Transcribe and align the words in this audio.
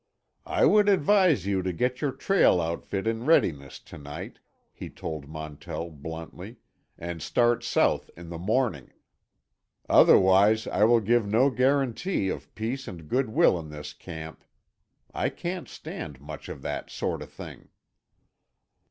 "I 0.47 0.65
would 0.65 0.89
advise 0.89 1.45
you 1.45 1.61
to 1.61 1.71
get 1.71 2.01
your 2.01 2.11
trail 2.11 2.59
outfit 2.59 3.05
in 3.05 3.23
readiness 3.23 3.77
to 3.81 3.99
night," 3.99 4.39
he 4.73 4.89
told 4.89 5.27
Montell 5.27 5.91
bluntly, 5.91 6.55
"and 6.97 7.21
start 7.21 7.63
south 7.63 8.09
in 8.17 8.29
the 8.29 8.39
morning. 8.39 8.93
Otherwise 9.87 10.65
I 10.65 10.85
will 10.85 11.01
give 11.01 11.27
no 11.27 11.51
guarantee 11.51 12.29
of 12.29 12.55
peace 12.55 12.87
and 12.87 13.07
good 13.07 13.29
will 13.29 13.59
in 13.59 13.69
this 13.69 13.93
camp. 13.93 14.43
I 15.13 15.29
can't 15.29 15.67
stand 15.69 16.19
much 16.19 16.49
of 16.49 16.63
that 16.63 16.89
sort 16.89 17.21
of 17.21 17.29
thing." 17.31 17.69